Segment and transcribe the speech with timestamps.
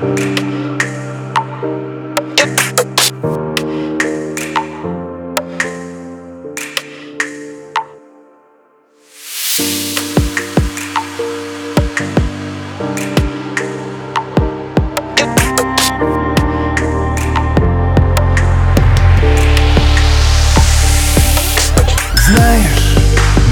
[0.00, 0.14] Знаешь,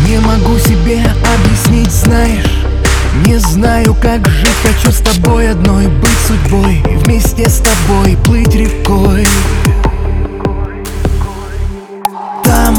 [0.07, 1.03] не могу себе
[1.35, 2.66] объяснить, знаешь
[3.39, 9.27] знаю, как жить Хочу с тобой одной быть судьбой И вместе с тобой плыть рекой.
[12.45, 12.77] Там,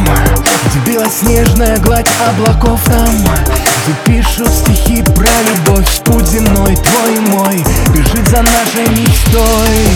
[0.70, 7.64] где белоснежная гладь облаков Там, где пишут стихи про любовь Путь земной, твой и мой
[7.94, 9.88] Бежит за нашей мечтой.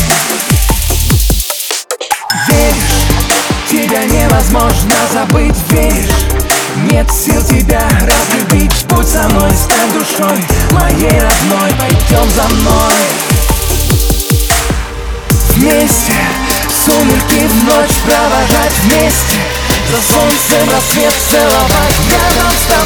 [2.48, 6.26] Веришь, тебя невозможно забыть Веришь,
[6.90, 12.94] нет сил тебя разлюбить Будь со мной, стань душой моей родной Пойдем за мной.
[15.56, 16.14] Вместе
[16.86, 19.38] сумерки в ночь провожать вместе
[19.92, 21.96] За солнцем рассвет целовать.
[22.10, 22.81] Рядом с тобой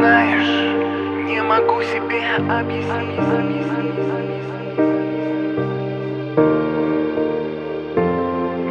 [0.00, 3.20] Знаешь, не могу себе объяснить.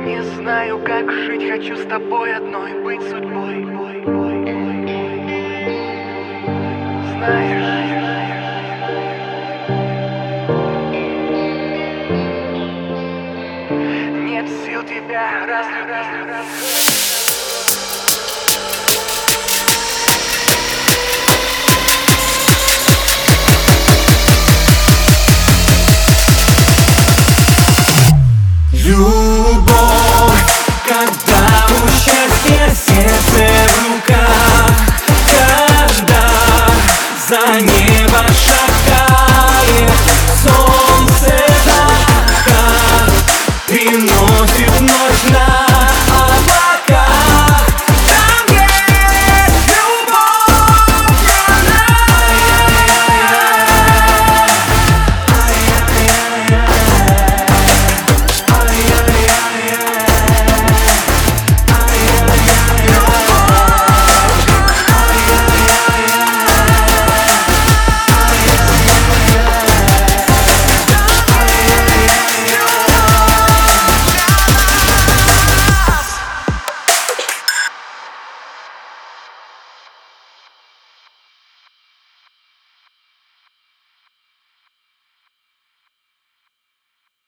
[0.07, 3.63] Не знаю, как жить, хочу с тобой одной быть судьбой.
[7.13, 7.69] Знаешь
[14.31, 16.78] Нет сил тебя разлюбить